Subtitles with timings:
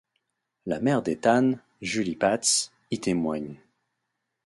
[0.65, 3.53] La mère d'Etan, Julie Patz, y témoigne.